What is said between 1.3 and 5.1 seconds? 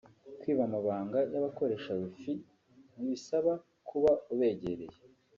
y’abakoresha Wi-Fi ntibisaba kuba ubegereye